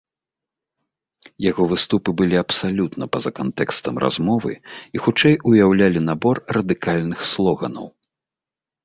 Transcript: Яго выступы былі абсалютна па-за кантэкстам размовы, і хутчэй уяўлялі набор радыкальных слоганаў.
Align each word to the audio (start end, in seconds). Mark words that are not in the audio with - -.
Яго 1.49 1.63
выступы 1.73 2.09
былі 2.21 2.37
абсалютна 2.43 3.03
па-за 3.15 3.31
кантэкстам 3.39 3.95
размовы, 4.05 4.53
і 4.97 5.03
хутчэй 5.03 5.37
уяўлялі 5.53 5.99
набор 6.09 6.43
радыкальных 6.59 7.19
слоганаў. 7.35 7.87